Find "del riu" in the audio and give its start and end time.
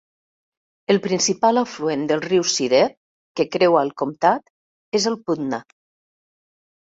2.11-2.45